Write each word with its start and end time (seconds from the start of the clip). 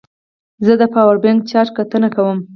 زه 0.65 0.73
د 0.81 0.83
پاور 0.93 1.15
بانک 1.23 1.39
چارج 1.51 1.69
کتنه 1.77 2.07
کوم. 2.15 2.37